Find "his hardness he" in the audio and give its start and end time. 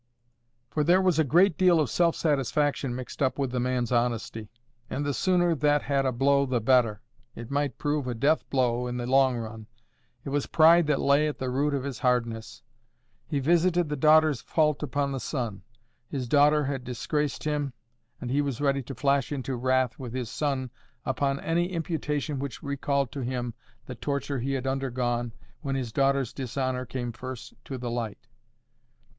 11.83-13.37